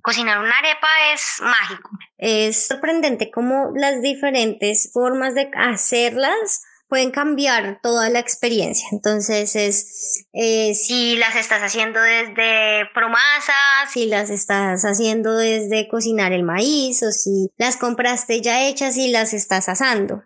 Cocinar 0.00 0.38
una 0.38 0.56
arepa 0.56 0.88
es 1.12 1.42
mágico. 1.42 1.90
Es 2.16 2.66
sorprendente 2.66 3.30
cómo 3.30 3.72
las 3.74 4.00
diferentes 4.00 4.90
formas 4.90 5.34
de 5.34 5.50
hacerlas 5.54 6.62
pueden 6.88 7.10
cambiar 7.10 7.80
toda 7.82 8.08
la 8.08 8.18
experiencia. 8.18 8.88
Entonces 8.92 9.54
es 9.56 10.26
eh, 10.32 10.74
si 10.74 11.16
las 11.16 11.36
estás 11.36 11.62
haciendo 11.62 12.00
desde 12.00 12.86
promasa, 12.94 13.52
si 13.92 14.06
las 14.06 14.30
estás 14.30 14.84
haciendo 14.84 15.36
desde 15.36 15.88
cocinar 15.88 16.32
el 16.32 16.42
maíz 16.42 17.02
o 17.02 17.12
si 17.12 17.50
las 17.56 17.76
compraste 17.76 18.40
ya 18.40 18.66
hechas 18.66 18.96
y 18.96 19.10
las 19.10 19.34
estás 19.34 19.68
asando. 19.68 20.22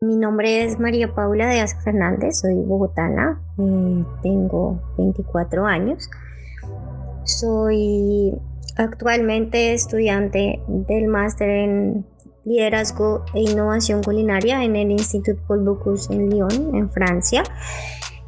Mi 0.00 0.16
nombre 0.16 0.64
es 0.64 0.78
María 0.78 1.14
Paula 1.14 1.48
Díaz 1.48 1.76
Fernández, 1.82 2.40
soy 2.40 2.56
bogotana, 2.56 3.40
eh, 3.58 4.04
tengo 4.22 4.94
24 4.98 5.64
años. 5.64 6.10
Soy 7.24 8.34
actualmente 8.76 9.72
estudiante 9.72 10.60
del 10.68 11.06
máster 11.06 11.48
en 11.48 12.06
liderazgo 12.44 13.24
e 13.34 13.40
innovación 13.40 14.02
culinaria 14.02 14.62
en 14.64 14.76
el 14.76 14.90
Institut 14.90 15.38
Paul 15.46 15.64
Bocuse 15.64 16.12
en 16.12 16.30
Lyon, 16.30 16.74
en 16.74 16.90
Francia. 16.90 17.42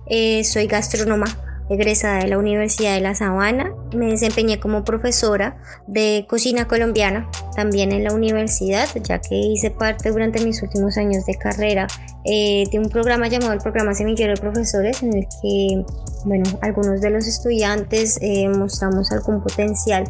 Eh, 0.07 0.45
soy 0.45 0.66
gastrónoma 0.66 1.27
egresada 1.69 2.21
de 2.21 2.29
la 2.29 2.38
Universidad 2.38 2.95
de 2.95 3.01
La 3.01 3.15
Sabana. 3.15 3.73
Me 3.95 4.07
desempeñé 4.07 4.60
como 4.60 4.84
profesora 4.84 5.60
de 5.87 6.27
cocina 6.29 6.66
colombiana 6.69 7.29
también 7.55 7.93
en 7.93 8.05
la 8.05 8.12
universidad, 8.12 8.88
ya 9.02 9.21
que 9.21 9.37
hice 9.37 9.71
parte 9.71 10.10
durante 10.10 10.45
mis 10.45 10.62
últimos 10.62 10.96
años 10.96 11.27
de 11.27 11.35
carrera 11.35 11.87
eh, 12.29 12.65
de 12.73 12.79
un 12.79 12.88
programa 12.88 13.29
llamado 13.29 13.52
el 13.52 13.60
Programa 13.60 13.95
Semillero 13.95 14.35
de 14.35 14.41
Profesores, 14.41 15.02
en 15.02 15.16
el 15.16 15.27
que, 15.41 15.85
bueno, 16.24 16.45
algunos 16.60 17.01
de 17.01 17.10
los 17.10 17.27
estudiantes 17.27 18.19
eh, 18.21 18.49
mostramos 18.49 19.13
algún 19.13 19.43
potencial 19.43 20.05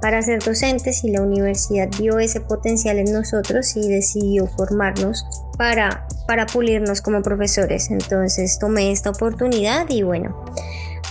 para 0.00 0.22
ser 0.22 0.42
docentes 0.42 1.02
y 1.02 1.10
la 1.10 1.22
universidad 1.22 1.88
vio 1.98 2.18
ese 2.18 2.40
potencial 2.40 2.98
en 2.98 3.12
nosotros 3.12 3.76
y 3.76 3.88
decidió 3.88 4.46
formarnos 4.46 5.24
para, 5.58 6.06
para 6.26 6.46
pulirnos 6.46 7.00
como 7.00 7.22
profesores. 7.22 7.90
Entonces 7.90 8.58
tomé 8.58 8.92
esta 8.92 9.10
oportunidad 9.10 9.86
y 9.88 10.02
bueno, 10.02 10.44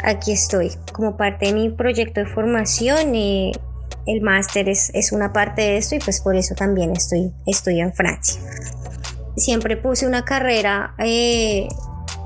aquí 0.03 0.31
estoy 0.31 0.71
como 0.93 1.17
parte 1.17 1.47
de 1.47 1.53
mi 1.53 1.69
proyecto 1.69 2.21
de 2.21 2.27
formación. 2.27 3.13
y 3.13 3.51
el 4.05 4.21
máster 4.21 4.69
es, 4.69 5.11
una 5.11 5.33
parte 5.33 5.63
de 5.63 5.77
esto 5.77 5.95
y 5.95 5.99
pues 5.99 6.21
por 6.21 6.35
eso 6.35 6.53
también 6.55 6.91
estoy, 6.91 7.31
estoy 7.47 7.79
en 7.79 7.91
Francia. 7.93 8.39
Siempre 9.37 9.77
puse 9.77 10.07
una 10.07 10.23
carrera 10.23 10.95
eh, 10.99 11.67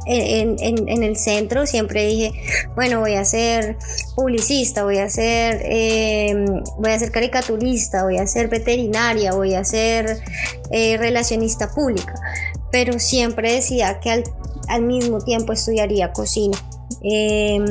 en, 0.05 1.03
el 1.03 1.16
centro, 1.17 1.67
siempre 1.67 2.05
dije, 2.05 2.31
bueno, 2.75 2.99
voy 2.99 3.13
a 3.13 3.25
ser 3.25 3.77
publicista, 4.16 4.83
voy 4.83 4.97
a 4.97 5.09
ser, 5.09 5.61
eh, 5.66 6.33
voy 6.77 6.91
a 6.91 6.99
ser 6.99 7.11
caricaturista, 7.11 8.03
voy 8.03 8.17
a 8.17 8.25
ser 8.25 8.47
veterinaria, 8.47 9.33
voy 9.33 9.53
a 9.53 9.63
ser 9.63 10.21
eh, 10.71 10.97
relacionista 10.97 11.71
pública, 11.71 12.16
pero 12.71 12.99
siempre 12.99 13.53
decía 13.53 13.99
que 13.99 14.23
al, 14.67 14.81
mismo 14.81 15.19
tiempo 15.19 15.53
estudiaría 15.53 16.11
cocina. 16.11 16.57
Em, 17.03 17.66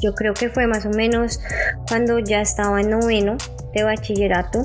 yo 0.00 0.14
creo 0.14 0.32
que 0.32 0.48
fue 0.48 0.66
más 0.66 0.86
o 0.86 0.90
menos 0.90 1.40
cuando 1.88 2.18
ya 2.18 2.40
estaba 2.40 2.80
en 2.80 2.90
noveno 2.90 3.36
de 3.74 3.82
bachillerato, 3.82 4.64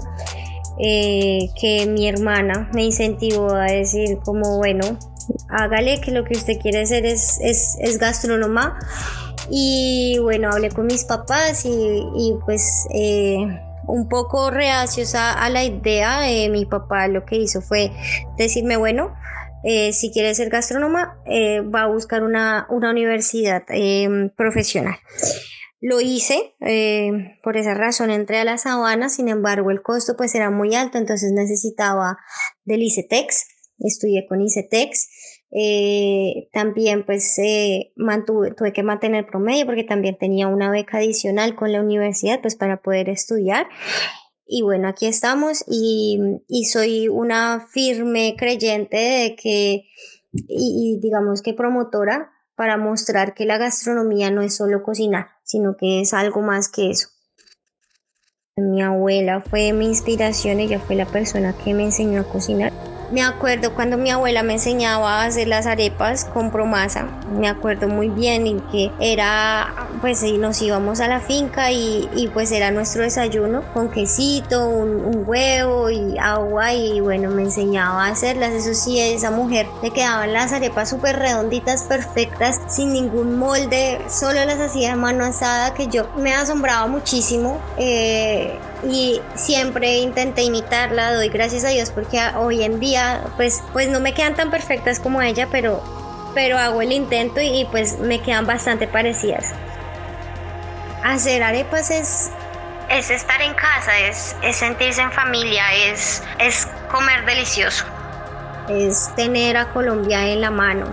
eh, 0.79 1.49
que 1.59 1.85
mi 1.85 2.07
hermana 2.07 2.69
me 2.73 2.83
incentivó 2.83 3.53
a 3.53 3.65
decir 3.65 4.17
como, 4.23 4.57
bueno, 4.57 4.97
hágale 5.49 6.01
que 6.01 6.11
lo 6.11 6.23
que 6.23 6.35
usted 6.35 6.59
quiere 6.59 6.81
hacer 6.81 7.05
es, 7.05 7.39
es, 7.41 7.77
es 7.79 7.97
gastrónoma. 7.97 8.79
Y 9.49 10.17
bueno, 10.21 10.49
hablé 10.51 10.69
con 10.69 10.87
mis 10.87 11.03
papás 11.05 11.65
y, 11.65 12.33
pues 12.45 12.87
eh, 12.93 13.37
un 13.87 14.07
poco 14.07 14.49
reacios 14.49 15.15
a, 15.15 15.49
la 15.49 15.63
idea, 15.63 16.29
eh, 16.29 16.49
mi 16.49 16.65
papá 16.65 17.07
lo 17.07 17.25
que 17.25 17.35
hizo 17.35 17.61
fue 17.61 17.91
decirme, 18.37 18.77
bueno, 18.77 19.13
eh, 19.63 19.93
si 19.93 20.11
quiere 20.11 20.33
ser 20.35 20.49
gastrónoma, 20.49 21.17
va 21.73 21.83
a 21.83 21.87
buscar 21.87 22.23
una, 22.23 22.67
universidad 22.69 23.63
eh, 23.69 24.31
profesional. 24.35 24.95
Lo 25.85 25.99
hice, 25.99 26.55
por 27.43 27.57
esa 27.57 27.73
razón 27.73 28.09
entré 28.09 28.37
a 28.37 28.45
la 28.45 28.57
sabana, 28.57 29.09
sin 29.09 29.27
embargo 29.27 29.69
el 29.69 29.81
costo 29.81 30.15
pues 30.15 30.33
era 30.33 30.49
muy 30.49 30.75
alto, 30.75 30.97
entonces 30.97 31.33
necesitaba 31.33 32.19
del 32.63 32.83
ICETEX, 32.83 33.47
estudié 33.79 34.25
con 34.25 34.39
ICETEX, 34.39 35.09
también 36.53 37.05
pues 37.05 37.35
mantuve, 37.97 38.51
tuve 38.51 38.71
que 38.71 38.81
mantener 38.81 39.25
promedio 39.25 39.65
porque 39.65 39.83
también 39.83 40.17
tenía 40.17 40.47
una 40.47 40.71
beca 40.71 40.99
adicional 40.99 41.53
con 41.53 41.73
la 41.73 41.81
universidad 41.81 42.39
pues 42.41 42.55
para 42.55 42.81
poder 42.81 43.09
estudiar. 43.09 43.67
Y 44.45 44.61
bueno, 44.61 44.87
aquí 44.87 45.05
estamos 45.05 45.65
y, 45.67 46.39
soy 46.71 47.09
una 47.09 47.67
firme 47.73 48.35
creyente 48.37 48.95
de 48.95 49.35
que, 49.35 49.83
y, 50.31 50.97
digamos 51.01 51.41
que 51.41 51.53
promotora 51.53 52.31
para 52.55 52.77
mostrar 52.77 53.33
que 53.33 53.45
la 53.45 53.57
gastronomía 53.57 54.31
no 54.31 54.41
es 54.41 54.55
solo 54.55 54.83
cocinar, 54.83 55.29
sino 55.43 55.75
que 55.77 56.01
es 56.01 56.13
algo 56.13 56.41
más 56.41 56.69
que 56.69 56.91
eso. 56.91 57.09
Mi 58.55 58.81
abuela 58.83 59.41
fue 59.41 59.73
mi 59.73 59.87
inspiración, 59.87 60.59
ella 60.59 60.79
fue 60.79 60.95
la 60.95 61.07
persona 61.07 61.53
que 61.57 61.73
me 61.73 61.85
enseñó 61.85 62.21
a 62.21 62.29
cocinar 62.29 62.71
me 63.13 63.21
acuerdo 63.21 63.75
cuando 63.75 63.95
mi 63.95 64.09
abuela 64.09 64.41
me 64.41 64.53
enseñaba 64.53 65.21
a 65.21 65.25
hacer 65.25 65.47
las 65.47 65.67
arepas 65.67 66.25
con 66.25 66.49
promasa. 66.49 67.05
Me 67.39 67.47
acuerdo 67.47 67.87
muy 67.87 68.09
bien 68.09 68.47
en 68.47 68.59
que 68.71 68.91
era, 68.99 69.87
pues 70.01 70.23
nos 70.23 70.59
íbamos 70.63 70.99
a 70.99 71.07
la 71.07 71.19
finca 71.19 71.71
y, 71.71 72.27
pues 72.33 72.51
era 72.51 72.71
nuestro 72.71 73.03
desayuno 73.03 73.61
con 73.71 73.91
quesito, 73.91 74.67
un, 74.67 75.23
huevo 75.27 75.91
y 75.91 76.17
agua 76.17 76.73
y 76.73 76.99
bueno, 76.99 77.29
me 77.29 77.43
enseñaba 77.43 78.07
a 78.07 78.09
hacerlas. 78.09 78.51
Eso 78.53 78.73
sí, 78.73 78.99
esa 78.99 79.29
mujer 79.29 79.67
le 79.83 79.91
quedaban 79.91 80.33
las 80.33 80.51
arepas 80.51 80.89
súper 80.89 81.19
redonditas, 81.19 81.83
perfectas, 81.83 82.59
sin 82.67 82.93
ningún 82.93 83.37
molde, 83.37 83.99
solo 84.09 84.43
las 84.43 84.59
hacía 84.59 84.89
de 84.89 84.95
mano 84.95 85.23
asada 85.23 85.75
que 85.75 85.85
yo 85.85 86.07
me 86.17 86.33
asombraba 86.33 86.87
muchísimo. 86.87 87.61
Eh, 87.77 88.57
y 88.89 89.21
siempre 89.35 89.97
intenté 89.97 90.43
imitarla, 90.43 91.13
doy 91.13 91.29
gracias 91.29 91.63
a 91.63 91.69
Dios 91.69 91.91
porque 91.91 92.19
hoy 92.35 92.63
en 92.63 92.79
día 92.79 93.23
pues, 93.37 93.63
pues 93.71 93.89
no 93.89 93.99
me 93.99 94.13
quedan 94.13 94.35
tan 94.35 94.51
perfectas 94.51 94.99
como 94.99 95.21
ella, 95.21 95.47
pero, 95.51 95.81
pero 96.33 96.57
hago 96.57 96.81
el 96.81 96.91
intento 96.91 97.41
y, 97.41 97.65
pues 97.71 97.99
me 97.99 98.21
quedan 98.21 98.45
bastante 98.45 98.87
parecidas. 98.87 99.51
Hacer 101.03 101.43
arepas 101.43 101.91
es, 101.91 102.31
es 102.89 103.09
estar 103.09 103.41
en 103.41 103.53
casa, 103.53 103.97
es, 103.99 104.35
es 104.41 104.55
sentirse 104.55 105.01
en 105.01 105.11
familia, 105.11 105.63
es, 105.73 106.23
es 106.39 106.67
comer 106.91 107.25
delicioso. 107.25 107.85
Es 108.69 109.13
tener 109.15 109.57
a 109.57 109.69
Colombia 109.73 110.27
en 110.29 110.39
la 110.39 110.49
mano, 110.49 110.85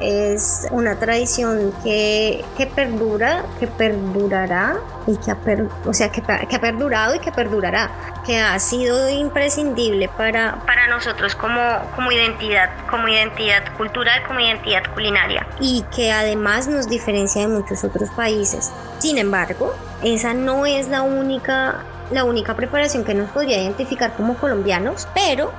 es 0.00 0.66
una 0.70 0.98
tradición 0.98 1.72
que, 1.84 2.44
perdura, 2.74 3.44
que 3.58 3.66
perdurará 3.66 4.76
y 5.06 5.16
que 5.16 5.30
ha, 5.30 5.38
o 5.84 5.92
sea, 5.92 6.10
que, 6.10 6.22
que, 6.22 6.56
ha 6.56 6.60
perdurado 6.60 7.14
y 7.14 7.18
que 7.18 7.30
perdurará, 7.32 7.90
que 8.24 8.38
ha 8.38 8.58
sido 8.58 9.08
imprescindible 9.10 10.08
para, 10.08 10.60
para 10.66 10.88
nosotros 10.88 11.34
como, 11.34 11.60
como 11.94 12.10
identidad, 12.12 12.70
como 12.88 13.08
identidad 13.08 13.62
cultural, 13.76 14.22
como 14.26 14.40
identidad 14.40 14.82
culinaria. 14.94 15.46
Y 15.60 15.84
que 15.94 16.10
además 16.10 16.66
nos 16.66 16.88
diferencia 16.88 17.42
de 17.42 17.48
muchos 17.48 17.84
otros 17.84 18.10
países. 18.10 18.72
Sin 18.98 19.18
embargo, 19.18 19.74
esa 20.02 20.34
no 20.34 20.66
es 20.66 20.88
la 20.88 21.02
única 21.02 21.84
la 22.10 22.24
única 22.24 22.54
preparación 22.54 23.04
que 23.04 23.14
nos 23.14 23.30
podría 23.30 23.62
identificar 23.62 24.14
como 24.14 24.36
colombianos, 24.36 25.06
pero 25.14 25.52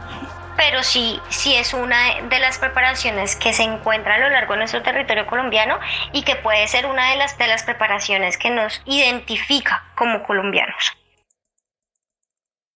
pero 0.61 0.83
sí, 0.83 1.19
sí 1.29 1.55
es 1.55 1.73
una 1.73 2.21
de 2.29 2.37
las 2.37 2.59
preparaciones 2.59 3.35
que 3.35 3.51
se 3.51 3.63
encuentra 3.63 4.13
a 4.13 4.19
lo 4.19 4.29
largo 4.29 4.53
de 4.53 4.59
nuestro 4.59 4.83
territorio 4.83 5.25
colombiano 5.25 5.79
y 6.13 6.21
que 6.21 6.35
puede 6.35 6.67
ser 6.67 6.85
una 6.85 7.09
de 7.09 7.15
las, 7.15 7.35
de 7.39 7.47
las 7.47 7.63
preparaciones 7.63 8.37
que 8.37 8.51
nos 8.51 8.79
identifica 8.85 9.83
como 9.95 10.21
colombianos. 10.21 11.00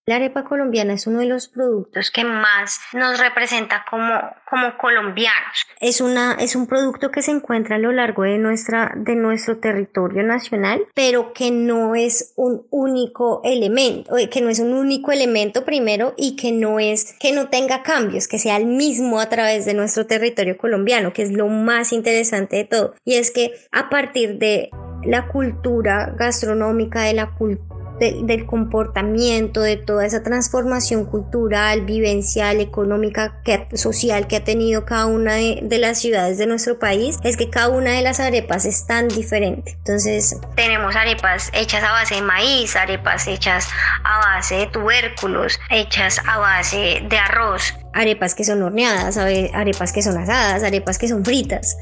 La 0.07 0.17
arepa 0.17 0.43
colombiana 0.43 0.93
es 0.93 1.07
uno 1.07 1.17
de 1.17 1.25
los 1.25 1.47
productos 1.47 2.11
que 2.11 2.23
más 2.23 2.79
nos 2.93 3.19
representa 3.19 3.85
como, 3.89 4.13
como 4.47 4.77
colombianos. 4.77 5.65
Es, 5.79 5.99
una, 5.99 6.33
es 6.33 6.55
un 6.55 6.67
producto 6.67 7.09
que 7.09 7.23
se 7.23 7.31
encuentra 7.31 7.77
a 7.77 7.79
lo 7.79 7.91
largo 7.91 8.21
de, 8.21 8.37
nuestra, 8.37 8.93
de 8.95 9.15
nuestro 9.15 9.57
territorio 9.57 10.21
nacional, 10.21 10.85
pero 10.93 11.33
que 11.33 11.49
no 11.49 11.95
es 11.95 12.33
un 12.35 12.67
único 12.69 13.41
elemento, 13.43 14.15
eh, 14.15 14.29
que 14.29 14.41
no 14.41 14.49
es 14.49 14.59
un 14.59 14.73
único 14.73 15.11
elemento 15.11 15.65
primero 15.65 16.13
y 16.17 16.35
que 16.35 16.51
no 16.51 16.77
es, 16.79 17.15
que 17.19 17.31
no 17.31 17.49
tenga 17.49 17.81
cambios, 17.81 18.27
que 18.27 18.37
sea 18.37 18.57
el 18.57 18.67
mismo 18.67 19.19
a 19.19 19.27
través 19.27 19.65
de 19.65 19.73
nuestro 19.73 20.05
territorio 20.05 20.55
colombiano, 20.55 21.13
que 21.13 21.23
es 21.23 21.31
lo 21.31 21.47
más 21.47 21.91
interesante 21.91 22.57
de 22.57 22.65
todo. 22.65 22.93
Y 23.05 23.15
es 23.15 23.31
que 23.31 23.53
a 23.71 23.89
partir 23.89 24.37
de 24.37 24.69
la 25.03 25.27
cultura 25.29 26.13
gastronómica, 26.15 27.01
de 27.01 27.13
la 27.13 27.31
cultura 27.31 27.74
del 27.99 28.45
comportamiento, 28.45 29.61
de 29.61 29.77
toda 29.77 30.05
esa 30.05 30.23
transformación 30.23 31.05
cultural, 31.05 31.81
vivencial, 31.81 32.59
económica, 32.59 33.41
social 33.73 34.27
que 34.27 34.37
ha 34.37 34.43
tenido 34.43 34.85
cada 34.85 35.05
una 35.05 35.35
de, 35.35 35.77
las 35.79 35.99
ciudades 35.99 36.37
de 36.37 36.47
nuestro 36.47 36.79
país, 36.79 37.17
es 37.23 37.37
que 37.37 37.49
cada 37.49 37.69
una 37.69 37.91
de 37.91 38.01
las 38.01 38.19
arepas 38.19 38.65
es 38.65 38.85
tan 38.85 39.07
diferente. 39.07 39.71
Entonces, 39.77 40.39
tenemos 40.55 40.95
arepas 40.95 41.51
hechas 41.53 41.83
a 41.83 41.91
base 41.91 42.15
de 42.15 42.21
maíz, 42.21 42.75
arepas 42.75 43.27
hechas 43.27 43.67
a 44.03 44.19
base 44.19 44.55
de 44.55 44.67
tubérculos, 44.67 45.59
hechas 45.69 46.19
a 46.27 46.39
base 46.39 47.03
de 47.07 47.17
arroz. 47.17 47.73
Arepas 47.93 48.35
que 48.35 48.43
son 48.43 48.61
horneadas, 48.61 49.17
arepas 49.17 49.91
que 49.91 50.01
son 50.01 50.17
asadas, 50.17 50.63
arepas 50.63 50.97
que 50.97 51.07
son 51.07 51.23
fritas. 51.23 51.77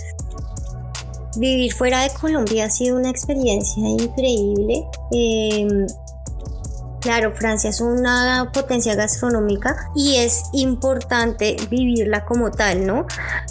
Vivir 1.38 1.74
fuera 1.74 2.04
de 2.04 2.12
Colombia 2.12 2.66
ha 2.66 2.70
sido 2.70 2.98
una 2.98 3.10
experiencia 3.10 3.90
increíble. 3.90 4.86
Em, 5.12 5.88
Claro, 7.04 7.34
Francia 7.36 7.70
es 7.70 7.82
una 7.82 8.50
potencia 8.54 8.96
gastronómica 8.96 9.76
y 9.94 10.20
es 10.20 10.44
importante 10.54 11.58
vivirla 11.70 12.24
como 12.24 12.50
tal, 12.50 12.88
¿no? 12.88 13.08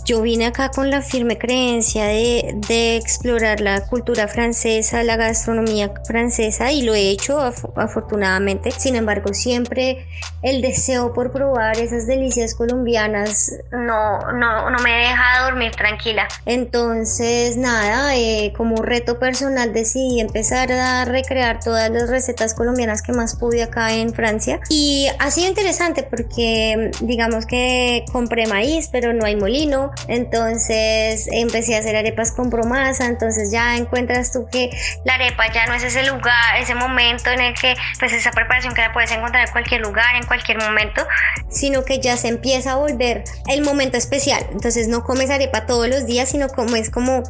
Yo 0.07 0.23
vine 0.23 0.47
acá 0.47 0.71
con 0.71 0.91
la 0.91 1.03
firme 1.03 1.37
creencia 1.37 2.07
de, 2.07 2.97
explorar 2.97 3.61
la 3.61 3.85
cultura 3.87 4.27
francesa, 4.27 5.03
la 5.03 5.17
gastronomía 5.17 5.93
francesa 6.07 6.73
y 6.73 6.81
lo 6.81 6.95
he 6.95 7.11
hecho 7.11 7.41
afortunadamente. 7.41 8.71
Sin 8.71 8.97
embargo, 8.97 9.35
siempre 9.35 10.07
el 10.41 10.63
deseo 10.63 11.13
por 11.13 11.31
probar 11.31 11.79
esas 11.79 12.07
delicias 12.07 12.55
colombianas 12.55 13.53
no, 13.71 14.33
no, 14.33 14.71
no 14.71 14.79
me 14.83 14.93
deja 14.93 15.45
dormir 15.45 15.73
tranquila. 15.73 16.27
Entonces, 16.47 17.59
nada, 17.59 18.17
eh, 18.17 18.55
como 18.57 18.77
reto 18.77 19.19
personal 19.19 19.75
decidí 19.75 20.21
empezar 20.21 20.73
a 20.73 21.05
recrear 21.05 21.61
todas 21.61 21.91
las 21.91 22.09
recetas 22.09 22.55
colombianas 22.55 23.03
que 23.03 23.13
más 23.13 23.42
acá 23.63 23.93
en 23.93 24.15
Francia. 24.15 24.61
Y 24.69 25.09
ha 25.19 25.31
sido 25.31 25.49
interesante 25.49 26.03
porque 26.03 26.91
digamos 27.01 27.47
que 27.47 28.05
compré 28.13 28.47
maíz, 28.47 28.89
pero 28.91 29.13
no 29.13 29.25
hay 29.25 29.37
molino. 29.37 29.91
Entonces 30.09 31.29
empecé 31.31 31.77
a 31.77 31.81
hacer 31.81 31.97
arepas 31.97 32.33
con 32.33 32.51
promasa. 32.51 33.07
Entonces 33.07 33.51
ya 33.51 33.77
encuentras 33.77 34.33
tú 34.33 34.47
que 34.51 34.71
la 35.05 35.15
arepa 35.15 35.53
ya 35.53 35.67
no 35.67 35.75
es 35.75 35.83
ese 35.83 36.05
lugar, 36.05 36.57
ese 36.61 36.75
momento 36.75 37.31
en 37.31 37.41
el 37.41 37.55
que 37.55 37.75
pues 37.99 38.13
esa 38.13 38.31
preparación 38.31 38.75
que 38.75 38.83
la 38.83 38.93
puedes 38.93 39.11
encontrar 39.11 39.47
en 39.47 39.53
cualquier 39.53 39.81
lugar, 39.81 40.15
en 40.15 40.27
cualquier 40.27 40.59
momento, 40.59 41.05
sino 41.51 41.85
que 41.85 41.99
ya 41.99 42.17
se 42.17 42.29
empieza 42.29 42.73
a 42.73 42.77
volver 42.77 43.25
el 43.49 43.63
momento 43.63 43.97
especial. 43.97 44.47
Entonces 44.53 44.89
no 44.89 45.03
comes 45.03 45.31
arepa 45.31 45.67
todos 45.67 45.89
los 45.89 46.07
días, 46.07 46.29
sino 46.29 46.49
como 46.49 46.77
es 46.77 46.91
como, 46.91 47.23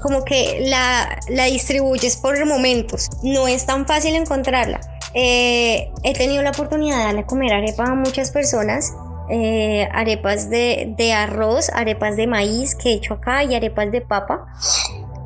como 0.00 0.24
que 0.24 0.60
la, 0.62 1.18
la 1.28 1.44
distribuyes 1.44 2.16
por 2.16 2.38
momentos. 2.46 3.08
No 3.22 3.48
es 3.48 3.66
tan 3.66 3.86
fácil 3.86 4.14
encontrarla. 4.14 4.80
Eh, 5.20 5.90
he 6.04 6.14
tenido 6.14 6.44
la 6.44 6.50
oportunidad 6.50 6.98
de 6.98 7.04
darle 7.06 7.26
comer 7.26 7.52
arepa 7.52 7.86
a 7.86 7.94
muchas 7.96 8.30
personas. 8.30 8.94
Eh, 9.28 9.88
arepas 9.90 10.48
de, 10.48 11.12
arroz, 11.12 11.70
arepas 11.70 12.16
de 12.16 12.28
maíz 12.28 12.76
que 12.76 12.90
he 12.90 12.94
hecho 12.94 13.14
acá 13.14 13.42
y 13.42 13.56
arepas 13.56 13.90
de 13.90 14.00
papa 14.00 14.46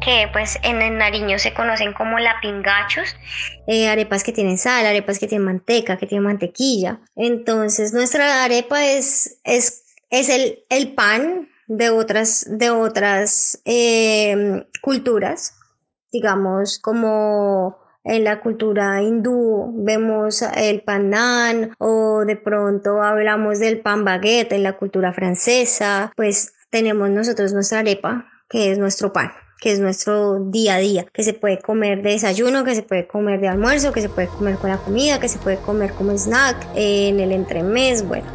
que 0.01 0.29
pues 0.33 0.59
en 0.65 0.83
el 0.83 0.99
Nariño 0.99 1.39
se 1.39 1.53
conocen 1.53 1.93
como 1.93 2.19
lapingachos. 2.19 3.15
Eh, 3.67 3.87
arepas 3.89 4.25
que 4.25 4.33
tienen 4.33 4.57
sal, 4.57 4.87
arepas 4.87 5.19
que 5.19 5.29
tienen 5.29 5.45
manteca, 5.45 5.99
que 5.99 6.07
tienen 6.07 6.25
mantequilla. 6.25 7.01
Entonces 7.15 7.93
nuestra 7.93 8.45
arepa 8.45 8.83
es, 8.87 9.41
es, 9.45 9.85
es 10.09 10.31
el, 10.31 10.65
el 10.71 10.95
pan 10.95 11.51
de 11.67 11.91
otras, 11.91 12.47
de 12.49 12.71
otras 12.71 13.63
culturas, 14.81 15.55
digamos 16.11 16.79
como 16.79 17.77
en 18.05 18.25
la 18.25 18.41
cultura 18.41 19.03
hindú 19.03 19.73
vemos 19.77 20.43
el 20.43 20.83
pan 20.83 21.13
o 21.79 22.25
de 22.25 22.37
pronto 22.37 23.03
hablamos 23.03 23.59
del 23.59 23.81
pan 23.81 24.05
baguette 24.05 24.53
en 24.53 24.63
la 24.63 24.77
cultura 24.77 25.13
francesa, 25.13 26.13
pues 26.17 26.55
tenemos 26.71 27.11
nosotros 27.11 27.53
nuestra 27.53 27.81
arepa, 27.81 28.27
que 28.49 28.73
es 28.73 28.79
nuestro 28.79 29.13
pan 29.13 29.31
que 29.63 29.71
es 29.71 29.79
nuestro 29.79 30.41
día 30.41 30.75
a 30.75 30.79
día, 30.79 31.07
que 31.13 31.23
se 31.23 31.35
puede 31.35 31.61
comer 31.61 32.03
de 32.03 32.11
desayuno, 32.11 32.65
que 32.65 32.75
se 32.75 32.83
puede 32.83 33.07
comer 33.07 33.41
de 33.41 33.47
almuerzo, 33.47 33.93
que 33.93 34.01
se 34.01 34.09
puede 34.09 34.27
comer 34.27 34.57
con 34.57 34.71
la 34.71 34.79
comida, 34.79 35.21
que 35.21 35.29
se 35.29 35.39
puede 35.39 35.57
comer 35.59 35.93
como 35.93 36.11
snack, 36.19 36.57
en 36.75 37.21
el 37.21 37.31
entremés, 37.31 38.05
bueno, 38.05 38.27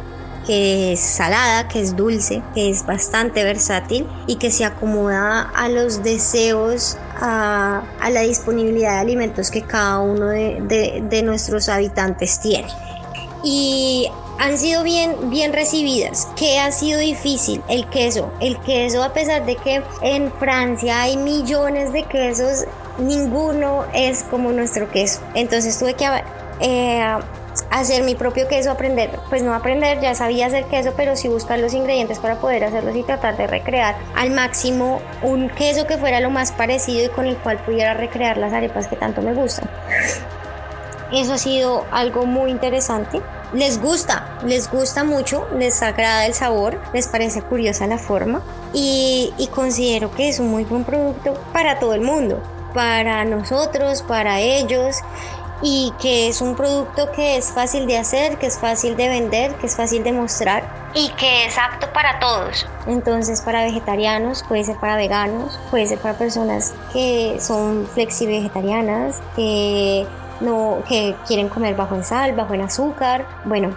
que 0.46 0.92
es 0.92 1.00
salada, 1.00 1.68
que 1.68 1.80
es 1.80 1.96
dulce, 1.96 2.42
que 2.54 2.70
es 2.70 2.86
bastante 2.86 3.44
versátil 3.44 4.06
y 4.26 4.36
que 4.36 4.50
se 4.50 4.64
acomoda 4.64 5.42
a 5.54 5.68
los 5.68 6.02
deseos, 6.02 6.96
a, 7.20 7.82
la 8.10 8.20
disponibilidad 8.22 8.94
de 8.94 8.98
alimentos 8.98 9.50
que 9.50 9.62
cada 9.62 10.00
uno 10.00 10.28
de, 10.28 11.22
nuestros 11.24 11.68
habitantes 11.68 12.40
tiene. 12.40 12.68
Y 13.44 14.08
han 14.38 14.56
sido 14.56 14.82
bien, 14.82 15.30
bien 15.30 15.52
recibidas. 15.52 16.28
¿Qué 16.36 16.58
ha 16.58 16.72
sido 16.72 16.98
difícil? 16.98 17.62
El 17.68 17.88
queso. 17.88 18.32
El 18.40 18.58
queso, 18.60 19.02
a 19.02 19.12
pesar 19.12 19.44
de 19.44 19.56
que 19.56 19.82
en 20.02 20.32
Francia 20.32 21.02
hay 21.02 21.16
millones 21.16 21.92
de 21.92 22.04
quesos, 22.04 22.64
ninguno 22.98 23.84
es 23.92 24.22
como 24.24 24.52
nuestro 24.52 24.90
queso. 24.90 25.20
Entonces 25.34 25.78
tuve 25.78 25.94
que 25.94 26.08
eh, 26.60 27.18
hacer 27.70 28.02
mi 28.02 28.14
propio 28.14 28.48
queso, 28.48 28.70
aprender, 28.70 29.10
pues 29.28 29.42
no 29.42 29.54
aprender, 29.54 30.00
ya 30.00 30.14
sabía 30.14 30.46
hacer 30.46 30.64
queso, 30.64 30.92
pero 30.96 31.16
sí 31.16 31.28
buscar 31.28 31.58
los 31.58 31.74
ingredientes 31.74 32.18
para 32.18 32.36
poder 32.40 32.64
hacerlos 32.64 32.96
y 32.96 33.02
tratar 33.02 33.36
de 33.36 33.46
recrear 33.46 33.96
al 34.16 34.30
máximo 34.30 35.00
un 35.22 35.50
queso 35.50 35.86
que 35.86 35.98
fuera 35.98 36.20
lo 36.20 36.30
más 36.30 36.52
parecido 36.52 37.06
y 37.06 37.08
con 37.08 37.26
el 37.26 37.36
cual 37.36 37.58
pudiera 37.58 37.94
recrear 37.94 38.36
las 38.38 38.52
arepas 38.52 38.88
que 38.88 38.96
tanto 38.96 39.22
me 39.22 39.34
gustan. 39.34 39.68
Eso 41.12 41.34
ha 41.34 41.38
sido 41.38 41.86
algo 41.90 42.26
muy 42.26 42.50
interesante. 42.50 43.22
Les 43.54 43.80
gusta, 43.80 44.38
les 44.44 44.70
gusta 44.70 45.04
mucho, 45.04 45.46
les 45.56 45.82
agrada 45.82 46.26
el 46.26 46.34
sabor, 46.34 46.78
les 46.92 47.08
parece 47.08 47.40
curiosa 47.40 47.86
la 47.86 47.96
forma 47.96 48.42
y, 48.74 49.32
y 49.38 49.46
considero 49.46 50.10
que 50.10 50.28
es 50.28 50.38
un 50.38 50.48
muy 50.48 50.64
buen 50.64 50.84
producto 50.84 51.32
para 51.54 51.78
todo 51.78 51.94
el 51.94 52.02
mundo, 52.02 52.42
para 52.74 53.24
nosotros, 53.24 54.02
para 54.02 54.40
ellos 54.40 54.96
y 55.62 55.92
que 56.00 56.28
es 56.28 56.40
un 56.40 56.54
producto 56.54 57.10
que 57.12 57.36
es 57.36 57.52
fácil 57.52 57.86
de 57.86 57.98
hacer, 57.98 58.38
que 58.38 58.46
es 58.46 58.58
fácil 58.58 58.96
de 58.96 59.08
vender, 59.08 59.54
que 59.56 59.66
es 59.66 59.76
fácil 59.76 60.04
de 60.04 60.12
mostrar. 60.12 60.90
Y 60.94 61.10
que 61.10 61.46
es 61.46 61.58
apto 61.58 61.92
para 61.92 62.18
todos. 62.20 62.66
Entonces 62.86 63.42
para 63.42 63.64
vegetarianos, 63.64 64.44
puede 64.48 64.64
ser 64.64 64.76
para 64.76 64.96
veganos, 64.96 65.58
puede 65.70 65.86
ser 65.86 65.98
para 65.98 66.16
personas 66.16 66.74
que 66.92 67.38
son 67.40 67.86
flexi 67.92 68.26
vegetarianas, 68.26 69.20
que, 69.36 70.06
no, 70.40 70.82
que 70.88 71.14
quieren 71.26 71.48
comer 71.48 71.74
bajo 71.74 71.94
en 71.94 72.04
sal, 72.04 72.34
bajo 72.34 72.54
en 72.54 72.62
azúcar. 72.62 73.26
Bueno, 73.44 73.76